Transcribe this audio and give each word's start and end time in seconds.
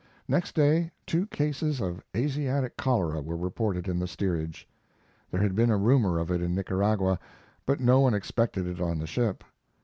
Next 0.27 0.55
day 0.55 0.89
two 1.05 1.27
cases 1.27 1.79
of 1.79 2.01
Asiatic 2.17 2.75
cholera 2.75 3.21
were 3.21 3.37
reported 3.37 3.87
in 3.87 3.99
the 3.99 4.07
steerage. 4.07 4.67
There 5.29 5.43
had 5.43 5.53
been 5.53 5.69
a 5.69 5.77
rumor 5.77 6.17
of 6.17 6.31
it 6.31 6.41
in 6.41 6.55
Nicaragua, 6.55 7.19
but 7.67 7.79
no 7.79 7.99
one 7.99 8.15
expected 8.15 8.65
it 8.65 8.81
on 8.81 8.97
the 8.97 9.05
ship. 9.05 9.43